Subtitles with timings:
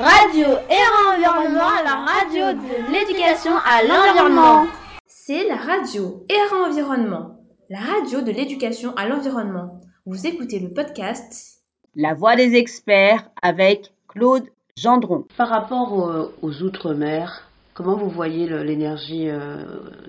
[0.00, 4.66] Radio et Environnement, la radio de l'éducation à l'environnement.
[5.06, 7.36] C'est la radio et Environnement,
[7.68, 9.78] la radio de l'éducation à l'environnement.
[10.06, 11.60] Vous écoutez le podcast
[11.94, 14.44] La voix des experts avec Claude
[14.74, 15.26] Gendron.
[15.36, 19.62] Par rapport aux, Outre-mer, comment vous voyez l'énergie euh,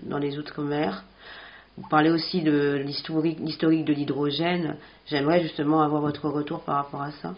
[0.03, 1.03] dans les Outre-mer?
[1.77, 4.77] Vous parlez aussi de l'historique de l'hydrogène.
[5.07, 7.35] J'aimerais justement avoir votre retour par rapport à ça.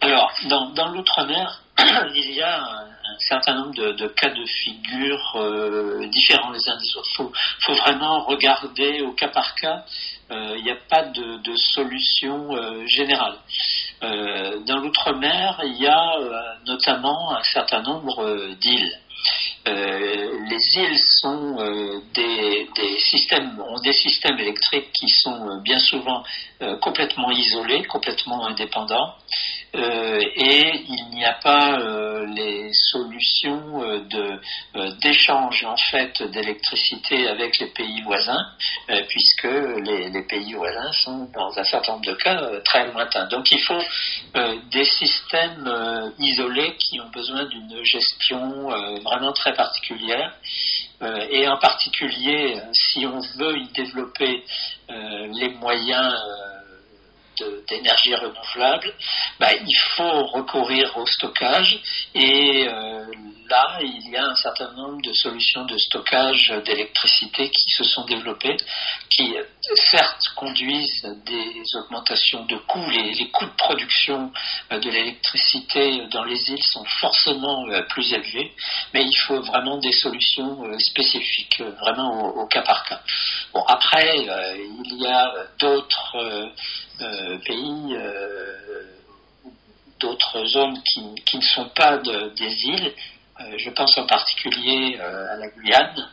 [0.00, 0.30] Alors,
[0.76, 1.64] dans, l'outre-mer,
[2.14, 6.96] il y a un, certain nombre de, cas de figure euh, différents les uns des
[6.96, 7.08] autres.
[7.18, 9.84] Il faut, vraiment regarder au cas par cas.
[10.30, 13.36] Euh, il n'y a pas de, solution euh, générale.
[14.00, 16.16] dans l'outre-mer, il y a
[16.66, 18.98] notamment un certain nombre d'îles.
[19.66, 21.56] Les îles sont
[22.14, 22.66] des,
[22.98, 26.22] systèmes, ont des systèmes électriques qui sont bien souvent
[26.80, 29.14] complètement isolés, complètement indépendants.
[29.74, 34.40] Euh, et il n'y a pas euh, les solutions euh, de
[35.00, 38.46] d'échange en fait d'électricité avec les pays voisins,
[39.08, 43.26] puisque les, pays voisins sont dans un certain nombre de cas très lointains.
[43.26, 43.82] Donc il faut
[44.70, 48.70] des systèmes isolés qui ont besoin d'une gestion
[49.08, 50.32] vraiment très particulière.
[51.30, 54.44] et en particulier, si on veut y développer
[54.88, 56.14] les moyens
[57.68, 58.92] d'énergie renouvelable,
[59.38, 61.78] bah, il faut recourir au stockage
[62.14, 63.04] et euh,
[63.48, 68.04] là, il y a un certain nombre de solutions de stockage d'électricité qui se sont
[68.04, 68.56] développées,
[69.10, 69.34] qui
[69.90, 72.90] certes conduisent des augmentations de coûts.
[72.90, 74.32] Les, coûts de production
[74.72, 78.52] euh, de l'électricité dans les îles sont forcément euh, plus élevés,
[78.94, 83.00] mais il faut vraiment des solutions spécifiques, vraiment au, cas par cas.
[83.52, 86.16] Bon, après, il y a d'autres
[87.00, 88.82] euh, pays, euh,
[90.00, 92.92] d'autres zones qui, ne sont pas des îles.
[93.40, 96.10] Euh, je pense en particulier à la Guyane,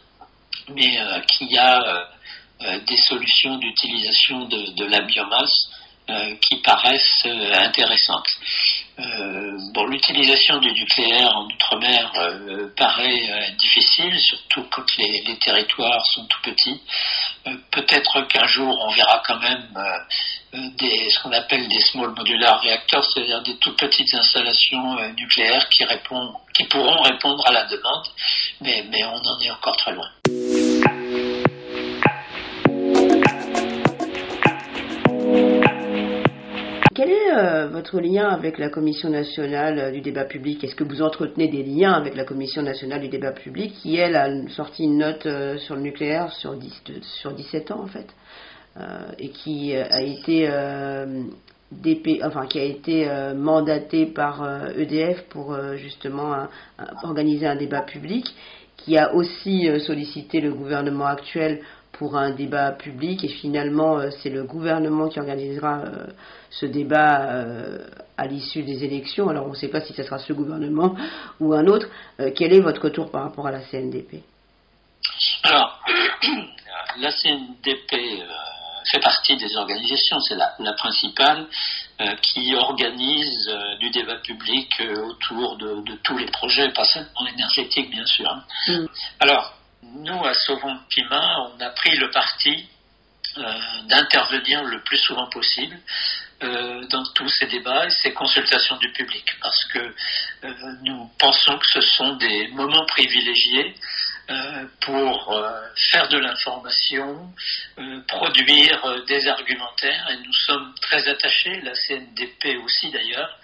[0.69, 2.07] mais qui a
[2.87, 5.69] des solutions d'utilisation de, la biomasse
[6.07, 8.29] euh, qui paraissent euh, intéressantes.
[8.99, 12.11] Euh, bon, l'utilisation du nucléaire en outre-mer
[12.77, 16.79] paraît difficile, surtout quand les, territoires sont tout petits.
[17.71, 19.67] Peut-être qu'un jour on verra quand même
[20.77, 25.83] des, ce qu'on appelle des small modular reactors, c'est-à-dire des toutes petites installations nucléaires qui,
[26.53, 28.05] qui pourront répondre à la demande,
[28.61, 30.09] mais, on en est encore très loin.
[36.95, 40.63] Quel est euh, votre lien avec la Commission nationale euh, du débat public?
[40.63, 44.15] Est-ce que vous entretenez des liens avec la Commission nationale du débat public qui, elle,
[44.15, 46.83] a sorti une note euh, sur le nucléaire sur, 10,
[47.19, 48.07] sur 17 ans, en fait,
[49.19, 50.49] et qui a été,
[51.71, 54.43] DP, enfin, qui a été mandatée par
[54.77, 56.47] EDF e pour justement
[57.03, 58.35] organiser un débat public,
[58.77, 61.61] qui a aussi sollicité le gouvernement actuel
[61.97, 66.07] pour un débat public et finalement euh, c'est le gouvernement qui organisera euh,
[66.49, 67.87] ce débat euh,
[68.17, 69.29] à l'issue des élections.
[69.29, 70.95] Alors on ne sait pas si ce sera ce gouvernement
[71.39, 71.87] ou un autre.
[72.35, 74.23] quel est votre retour par rapport à la CNDP
[75.43, 75.79] Alors,
[76.99, 78.23] la CNDP
[78.95, 81.47] fait partie des organisations, c'est la, principale,
[82.21, 88.29] qui organise du débat public autour de, tous les projets, pas seulement énergétiques bien sûr.
[88.29, 88.43] Hein.
[88.67, 88.85] Mm.
[89.19, 89.53] Alors,
[89.93, 92.67] nous, à Sauvons climat, on a pris le parti
[93.37, 95.77] euh, d'intervenir le plus souvent possible
[96.43, 101.57] euh, dans tous ces débats et ces consultations du public, parce que euh, nous pensons
[101.57, 103.75] que ce sont des moments privilégiés
[104.81, 105.45] pour
[105.91, 107.29] faire de l'information,
[108.07, 113.39] produire des argumentaires, et nous sommes très attachés, la CNDP aussi d'ailleurs,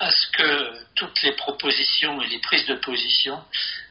[0.00, 3.38] à ce que toutes les propositions et les prises de position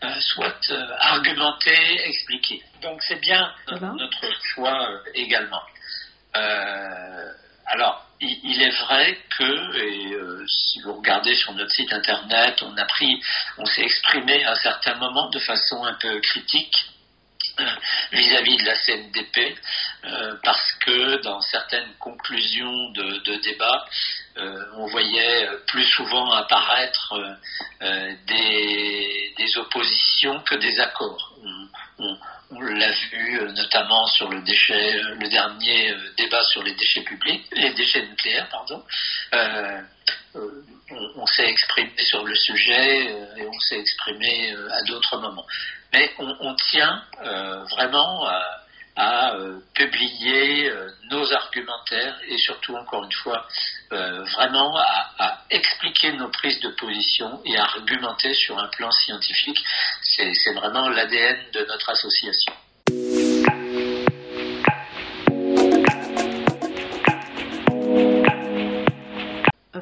[0.03, 2.63] euh, soient euh, argumentées, expliquées.
[2.81, 5.61] Donc c'est bien notre choix euh, également.
[7.69, 12.85] Alors, il, est vrai que, et si vous regardez sur notre site internet, on a
[12.85, 13.21] pris,
[13.57, 16.75] on s'est exprimé à un certain moment de façon un peu critique
[18.11, 19.57] vis-à-vis de la CNDP,
[20.05, 23.85] euh, parce que dans certaines conclusions de, de débat,
[24.37, 27.13] euh, on voyait plus souvent apparaître
[27.81, 31.33] euh, des, oppositions que des accords.
[32.59, 38.06] On, l'a vu notamment sur le le dernier débat sur les déchets publics, les déchets
[38.06, 38.84] nucléaires, pardon.
[41.16, 43.06] on, s'est exprimé sur le sujet
[43.38, 45.46] et on s'est exprimé à d'autres moments
[45.94, 48.28] mais on, tient euh, vraiment
[48.96, 53.47] à, euh, publier euh, nos argumentaires et surtout, encore une fois,
[53.90, 59.58] vraiment à, expliquer nos prises de position et à argumenter sur un plan scientifique.
[60.19, 62.51] C'est vraiment l'ADN de notre association.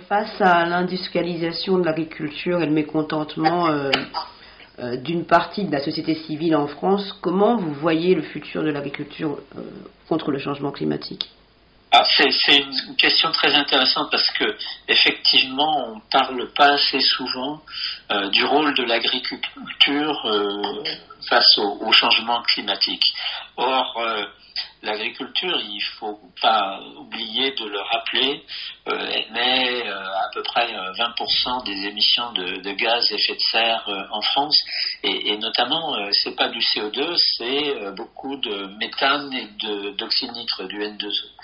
[0.07, 3.89] Face à l'industrialisation de l'agriculture et le mécontentement euh,
[4.77, 8.69] euh, d'une partie de la société civile en France, comment vous voyez le futur de
[8.69, 9.61] l'agriculture euh,
[10.07, 11.31] contre le changement climatique?
[11.89, 14.57] Ah, c'est une question très intéressante parce que
[14.89, 17.61] effectivement, on parle pas assez souvent
[18.11, 20.83] euh, du rôle de l'agriculture euh,
[21.29, 23.13] face au, changement climatique.
[23.55, 24.25] Or, euh,
[24.81, 28.43] l'agriculture, il faut pas oublier de le rappeler,
[28.85, 34.57] émet à peu près 20% des émissions de, gaz à effet de serre en France,
[35.03, 39.47] et, notamment, c'est pas du CO2, c'est beaucoup de méthane et
[39.97, 41.37] d'oxyde nitre, du N2O.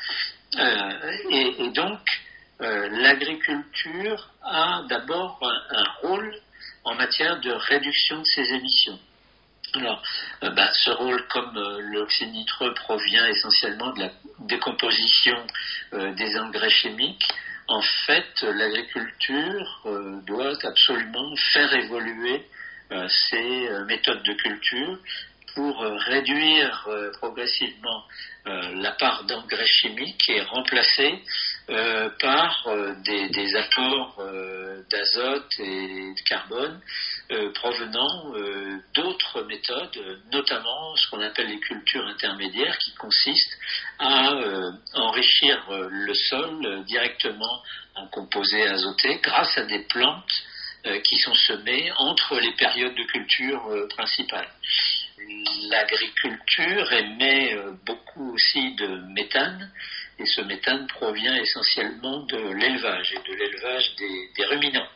[0.58, 2.00] Euh, et, donc,
[2.62, 6.36] euh, l'agriculture a d'abord un, rôle
[6.84, 9.00] en matière de réduction de ses émissions.
[9.76, 10.04] Alors,
[10.44, 15.38] euh, bah, ce rôle, comme euh, l'oxyde nitreux provient essentiellement de la décomposition
[15.92, 17.28] des engrais chimiques,
[17.68, 19.84] en fait, l'agriculture
[20.26, 22.46] doit absolument faire évoluer
[23.30, 24.98] ses méthodes de culture
[25.56, 26.88] pour réduire
[27.20, 28.04] progressivement
[28.46, 31.18] euh, la part d'engrais chimiques est remplacée
[31.70, 34.22] euh, par euh, des, des, apports
[34.92, 36.82] d'azote et de carbone
[37.56, 38.34] provenant
[38.94, 43.58] d'autres méthodes, notamment ce qu'on appelle les cultures intermédiaires, qui consistent
[43.98, 44.34] à
[44.94, 47.64] enrichir le sol directement
[47.96, 50.44] en composés azotés grâce à des plantes
[51.04, 54.52] qui sont semées entre les périodes de culture principales
[55.70, 59.72] l'agriculture émet euh, beaucoup aussi de méthane,
[60.20, 64.90] et ce méthane provient essentiellement de l'élevage et de l'élevage des, ruminants.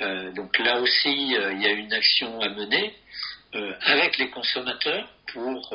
[0.00, 2.94] Euh, donc là aussi, euh, il y a une action à mener
[3.52, 5.74] avec les consommateurs pour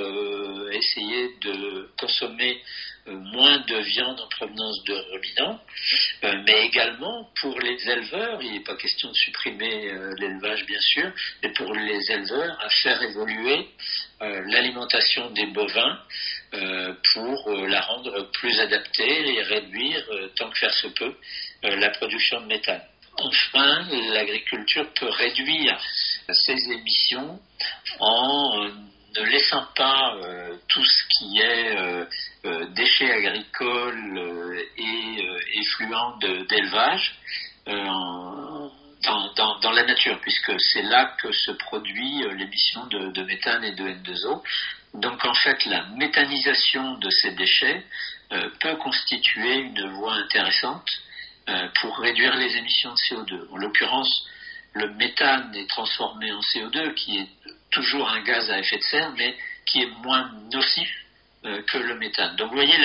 [0.72, 2.62] essayer de consommer
[3.08, 5.60] moins de viande en provenance de ruminants,
[6.46, 11.12] mais également pour les éleveurs, il n'est pas question de supprimer l'élevage bien sûr,
[11.42, 13.68] mais pour les éleveurs à faire évoluer
[14.24, 16.00] euh, l'alimentation des bovins
[16.54, 20.06] euh, pour euh, la rendre plus adaptée et réduire,
[20.38, 21.16] tant que faire se peut,
[21.64, 22.82] la production de méthane.
[23.18, 25.78] Enfin, l'agriculture peut réduire
[26.32, 27.40] ses émissions
[28.00, 28.64] en
[29.16, 30.16] ne laissant pas
[30.68, 32.08] tout ce qui est
[32.74, 37.16] déchets agricoles et effluents d'élevage
[39.62, 43.74] dans, la nature, puisque c'est là que se produit euh, l'émission de, de, méthane et
[43.74, 44.42] de N2O.
[44.94, 47.84] Donc en fait, la méthanisation de ces déchets
[48.32, 50.90] euh, peut constituer une voie intéressante
[51.50, 53.52] euh, pour réduire les émissions de CO2.
[53.52, 54.28] En l'occurrence,
[54.74, 57.28] le méthane est transformé en CO2, qui est
[57.72, 59.36] toujours un gaz à effet de serre, mais
[59.66, 60.90] qui est moins nocif
[61.46, 62.36] euh, que le méthane.
[62.38, 62.78] Donc vous voyez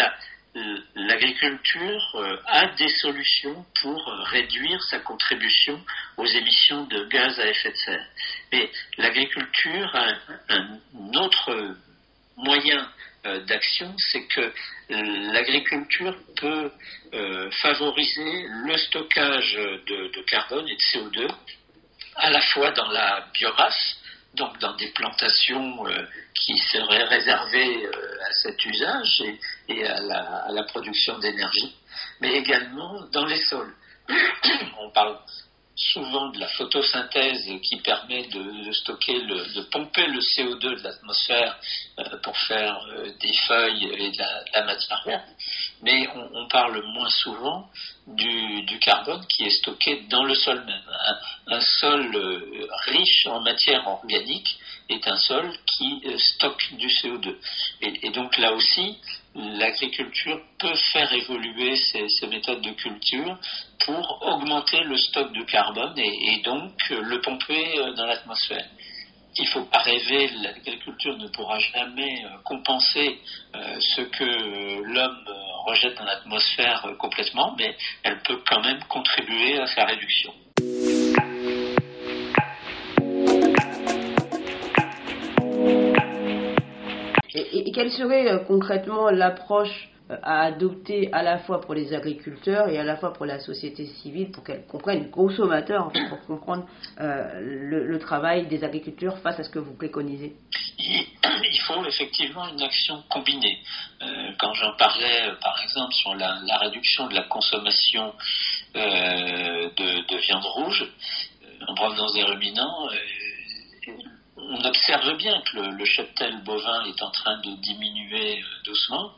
[0.94, 5.80] l'agriculture euh, a des solutions pour réduire sa contribution
[6.16, 8.06] aux émissions de gaz à effet de serre.
[8.52, 10.14] Mais l'agriculture a
[10.48, 10.78] un,
[11.14, 11.76] autre
[12.36, 12.88] moyen
[13.26, 14.52] euh, d'action, c'est que
[14.90, 16.72] l'agriculture peut
[17.62, 21.28] favoriser le stockage de, carbone et de CO2
[22.18, 23.96] à la fois dans la biomasse,
[24.34, 29.24] donc dans des plantations euh, qui seraient réservées euh, à cet usage
[29.68, 31.74] et, à, la, production d'énergie,
[32.20, 33.74] mais également dans les sols.
[34.78, 35.18] On parle
[35.78, 41.56] souvent de la photosynthèse qui permet de, stocker, de pomper le CO2 de l'atmosphère
[42.00, 42.84] euh, pour faire
[43.20, 44.18] des feuilles et de
[44.54, 45.28] la, matière verte,
[45.82, 47.70] mais on, parle moins souvent
[48.08, 50.82] du, carbone qui est stocké dans le sol même.
[51.46, 54.58] Un, sol riche en matière organique
[54.88, 57.36] est un sol qui euh, stocke du CO2.
[57.82, 58.96] Et, donc là aussi,
[59.34, 63.38] l'agriculture peut faire évoluer ces, méthodes de culture
[63.84, 68.66] pour augmenter le stock de carbone et, donc euh, le pomper euh, dans l'atmosphère.
[69.36, 73.20] Il ne faut pas rêver, l'agriculture ne pourra jamais compenser
[73.54, 75.24] ce que l'homme
[75.66, 80.34] rejette dans l'atmosphère complètement, mais elle peut quand même contribuer à sa réduction.
[87.78, 92.82] Quelle serait euh, concrètement l'approche à adopter à la fois pour les agriculteurs et à
[92.82, 96.66] la fois pour la société civile pour qu'elle comprenne, consommateurs, en pour comprendre
[96.98, 100.32] le, le, travail des agriculteurs face à ce que vous préconisez?
[100.78, 103.58] Il faut effectivement une action combinée.
[104.40, 108.14] quand j'en parlais, par exemple, sur la, la, réduction de la consommation
[108.74, 110.86] de, de, viande rouge
[111.66, 112.88] en provenance des ruminants,
[114.48, 119.12] on observe bien que le, cheptel bovin est en train de diminuer euh, doucement,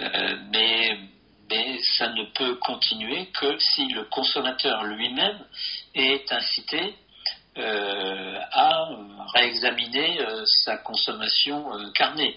[0.00, 0.98] euh, mais,
[1.50, 5.38] mais ça ne peut continuer que si le consommateur lui-même
[5.94, 6.94] est incité
[7.58, 8.88] euh, à
[9.34, 10.18] réexaminer
[10.64, 12.34] sa consommation carnée.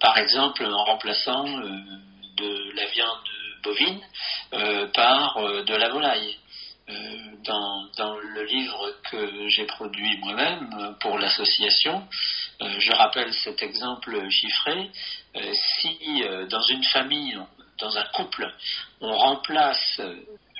[0.00, 3.18] par exemple, en remplaçant de la viande
[3.62, 4.00] bovine
[4.92, 6.36] par de la volaille.
[6.90, 6.92] Euh,
[7.44, 12.06] dans, dans, le livre que j'ai produit moi-même euh, pour l'association.
[12.60, 14.90] Euh, je rappelle cet exemple chiffré.
[15.52, 17.38] si dans une famille,
[17.78, 18.52] dans un couple,
[19.00, 20.00] on remplace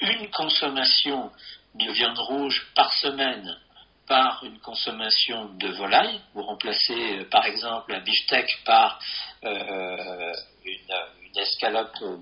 [0.00, 1.30] une consommation
[1.74, 3.58] de viande rouge par semaine
[4.06, 8.98] par une consommation de volaille, vous remplacez par exemple un beefsteak par
[9.42, 10.32] une,
[10.64, 12.16] une, escalope de,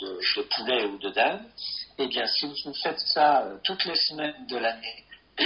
[0.00, 1.42] de, de poulet ou de dinde,
[1.98, 5.04] eh bien, si vous faites ça euh, toutes les semaines de l'année,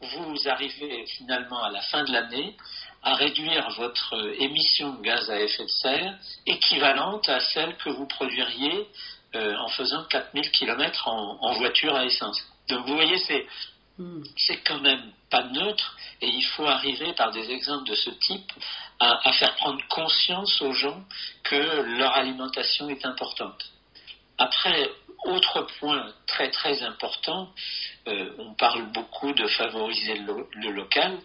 [0.00, 2.56] vous arrivez finalement à la fin de l'année
[3.02, 7.90] à réduire votre euh, émission de gaz à effet de serre équivalente à celle que
[7.90, 8.86] vous produiriez
[9.34, 12.40] euh, en faisant 4000 km en, voiture à essence.
[12.68, 13.46] Donc vous voyez, c'est,
[13.98, 14.22] hmm.
[14.36, 18.52] c'est quand même pas neutre et il faut arriver par des exemples de ce type
[18.98, 21.02] à, à faire prendre conscience aux gens
[21.44, 23.70] que leur alimentation est importante.
[24.36, 24.90] Après,
[25.24, 27.48] autre point très très important,
[28.08, 31.18] euh, on parle beaucoup de favoriser le, local.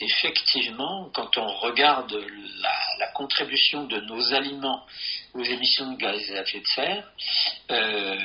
[0.00, 2.12] Effectivement, quand on regarde
[2.60, 4.86] la, contribution de nos aliments
[5.34, 7.10] aux émissions de gaz à effet de serre,
[7.70, 8.16] euh,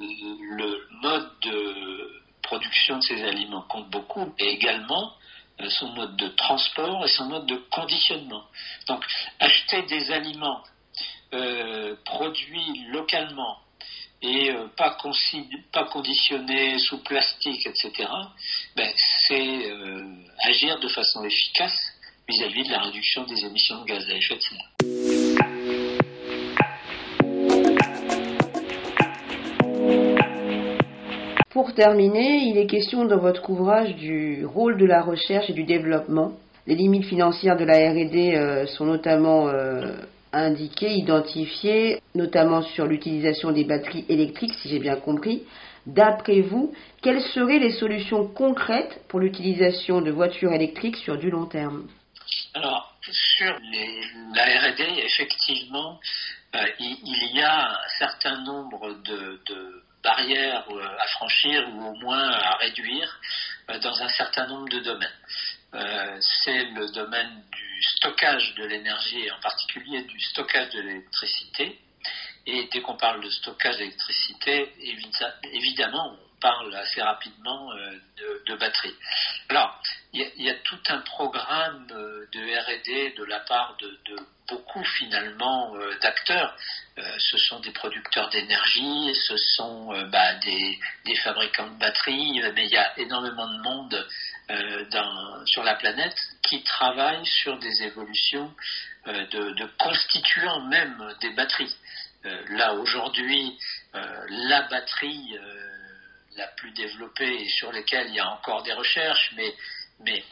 [0.00, 5.12] le mode de production de ces aliments compte beaucoup, et également
[5.60, 8.44] euh, son mode de transport et son mode de conditionnement.
[8.88, 9.04] Donc,
[9.40, 10.62] acheter des aliments
[12.04, 13.58] produits localement
[14.24, 14.96] et euh, pas,
[15.72, 18.08] pas conditionné sous plastique, etc.,
[18.74, 18.88] ben,
[19.26, 20.02] c'est euh,
[20.44, 21.76] agir de façon efficace
[22.26, 24.70] vis-à-vis de la réduction des émissions de gaz à effet de serre.
[31.50, 35.64] Pour terminer, il est question dans votre ouvrage du rôle de la recherche et du
[35.64, 36.32] développement.
[36.66, 39.48] Les limites financières de la RD euh, sont notamment
[40.36, 45.42] indiqué, identifié, notamment sur l'utilisation des batteries électriques, si j'ai bien compris.
[45.86, 51.46] D'après vous, quelles seraient les solutions concrètes pour l'utilisation de voitures électriques sur du long
[51.46, 51.88] terme?
[52.54, 53.58] Alors, sur
[54.34, 56.00] la RD, effectivement,
[56.54, 59.40] euh, il, y a un certain nombre de,
[60.02, 63.20] barrières euh, à franchir ou au moins à réduire
[63.70, 66.20] euh, dans un certain nombre de domaines.
[66.20, 67.63] c'est le domaine du
[67.96, 71.78] stockage de l'énergie et en particulier du stockage de l'électricité.
[72.46, 74.72] Et dès qu'on parle de stockage d'électricité,
[75.52, 77.98] évidemment, on parle assez rapidement euh,
[78.46, 78.94] de, batterie.
[79.48, 79.80] Alors,
[80.12, 83.98] il y, a tout un programme euh, de R&D de la part de,
[84.46, 86.54] beaucoup finalement euh, d'acteurs.
[86.98, 92.72] ce sont des producteurs d'énergie, ce sont bah, des, des, fabricants de batteries, mais il
[92.72, 94.08] y a énormément de monde
[94.90, 98.52] dans, sur la planète qui travaillent sur des évolutions
[99.06, 99.22] de,
[99.54, 101.74] de constituants même des batteries.
[102.26, 103.58] Euh, là aujourd'hui,
[103.94, 105.70] euh, la batterie euh,
[106.36, 109.54] la plus développée et sur laquelle il y a encore des recherches, mais,
[110.00, 110.24] mais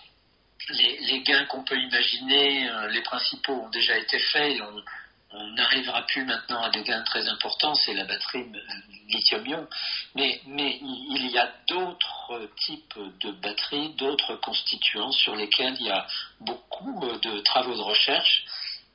[0.71, 4.61] les, gains qu'on peut imaginer, les principaux ont déjà été faits.
[4.63, 4.83] On,
[5.55, 8.47] n'arrivera plus maintenant à des gains très importants, c'est la batterie
[9.09, 9.67] lithium-ion.
[10.15, 16.07] Mais, il y a d'autres types de batteries, d'autres constituants sur lesquels il y a
[16.41, 18.45] beaucoup de travaux de recherche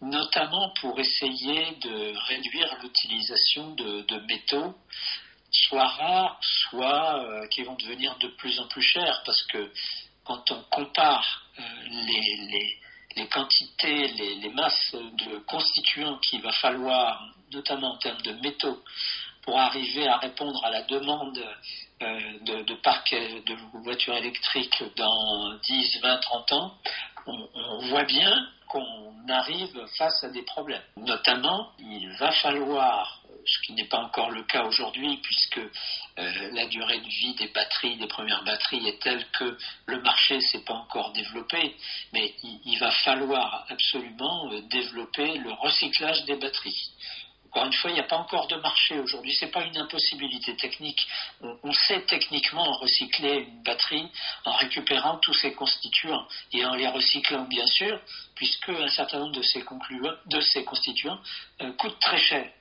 [0.01, 4.75] notamment pour essayer de réduire l'utilisation de, métaux,
[5.51, 9.72] soit rares, soit euh, qui vont devenir de plus en plus chers, parce que
[10.24, 12.77] quand on compare euh, les,
[13.25, 18.83] quantités, les, masses de constituants qu'il va falloir, notamment en termes de métaux,
[19.41, 21.41] pour arriver à répondre à la demande
[22.01, 26.77] euh, de, de parcs de voitures électriques dans 10, 20, 30 ans,
[27.25, 30.81] on voit bien qu'on arrive face à des problèmes.
[30.97, 35.62] Notamment, il va falloir, ce qui n'est pas encore le cas aujourd'hui, puisque
[36.67, 40.63] durée de vie des batteries, des premières batteries est telle que le marché ne s'est
[40.63, 41.75] pas encore développé,
[42.13, 42.33] mais
[42.65, 46.91] il, va falloir absolument euh, développer le recyclage des batteries.
[47.50, 49.33] encore une fois, il n'y a pas encore de marché aujourd'hui.
[49.33, 51.07] C'est pas une impossibilité technique.
[51.41, 54.07] On, sait techniquement recycler une batterie
[54.45, 58.00] en récupérant tous ses constituants et en les recyclant, bien sûr,
[58.36, 59.63] puisque un certain nombre de ces,
[60.27, 61.19] de ces constituants
[61.62, 62.51] euh, coûtent très cher.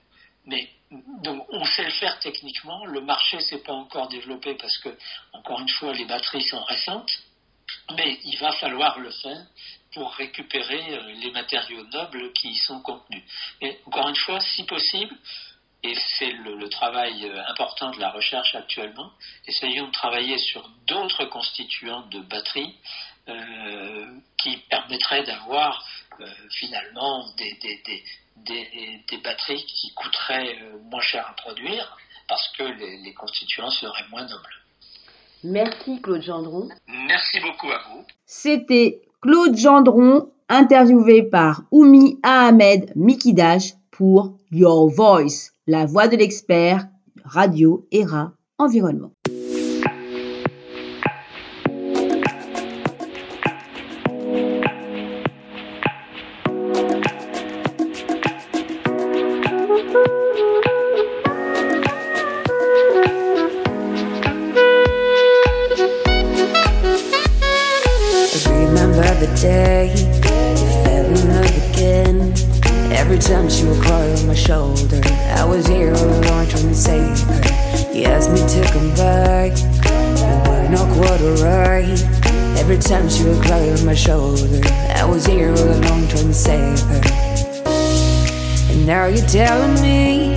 [0.47, 0.69] Mais
[1.23, 2.85] donc on sait le faire techniquement.
[2.87, 4.97] Le marché s'est pas encore développé parce que,
[5.33, 7.11] encore une fois, les batteries sont récentes.
[7.97, 9.45] Mais il va falloir le faire
[9.93, 13.23] pour récupérer euh, les matériaux nobles qui y sont contenus.
[13.61, 15.17] Et encore une fois, si possible,
[15.87, 19.11] et c'est le, travail euh, important de la recherche actuellement,
[19.47, 22.75] essayons de travailler sur d'autres constituants de batteries
[23.29, 24.07] euh,
[24.39, 25.85] qui permettraient d'avoir
[26.51, 27.59] finalement des,
[28.37, 30.57] des, batteries qui coûteraient
[30.91, 34.57] moins cher à produire parce que les, les constituants seraient moins nobles.
[35.45, 36.69] Merci Claude Gendron.
[36.89, 38.05] Merci beaucoup à vous.
[38.25, 46.89] C'était Claude Gendron, interviewé par Oumi Ahmed Mikidash pour Your Voice, la voix de l'expert,
[47.25, 49.13] radio, ERA, environnement.
[73.17, 76.75] Every time she would cry on my shoulder, I was here all along trying to
[76.75, 77.95] save her.
[77.95, 81.99] You asked me to come back, you were not quite alright.
[82.61, 84.61] Every time she would cry on my shoulder,
[84.95, 87.01] I was here all along trying to save her.
[88.71, 90.35] And now you're telling me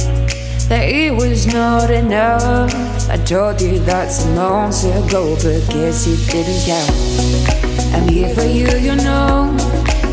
[0.70, 2.74] that it was not enough.
[3.10, 7.94] I told you that some months ago, but guess it didn't count.
[7.94, 9.54] I'm here for you, you know.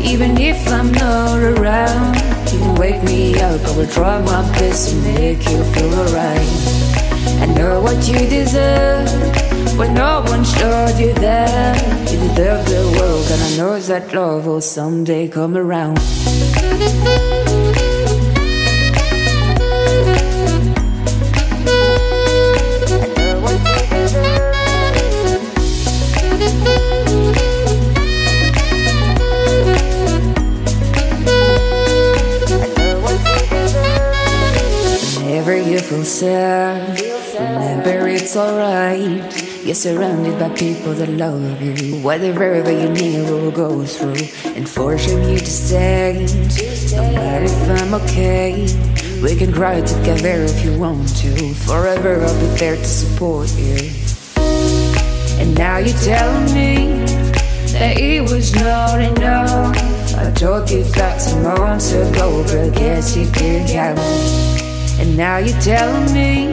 [0.07, 2.15] Even if I'm not around,
[2.51, 3.59] you can wake me up.
[3.61, 6.47] I will try my best to make you feel alright.
[7.41, 9.09] I know what you deserve,
[9.77, 11.77] but no one showed you that.
[12.09, 15.99] You deserve the world, and I know that love will someday come around.
[36.07, 39.43] Remember, it's alright.
[39.65, 42.01] You're surrounded by people that love you.
[42.01, 44.15] Whatever you need will go through
[44.55, 46.25] and forcing you to stay.
[46.95, 48.63] No matter if I'm okay,
[49.21, 51.53] we can cry together if you want to.
[51.53, 53.91] Forever I'll be there to support you.
[55.41, 57.03] And now you're telling me
[57.73, 59.75] that it was not enough.
[60.15, 64.46] I told you that some months ago, but guess you didn't count.
[64.99, 66.47] And now you're telling me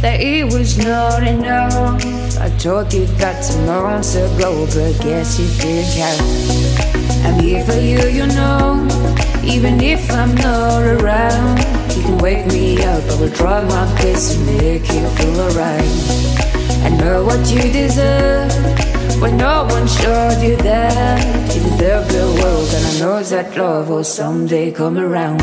[0.00, 2.02] that it was not enough.
[2.38, 7.26] I told you that some months ago, but guess you didn't count.
[7.26, 8.88] I'm here for you, you know.
[9.44, 11.58] Even if I'm not around,
[11.94, 13.04] you can wake me up.
[13.04, 15.84] I will try my best to make you feel alright.
[16.84, 18.50] I know what you deserve.
[19.20, 23.90] When no one showed you that You deserve the world And I know that love
[23.90, 25.42] will someday come around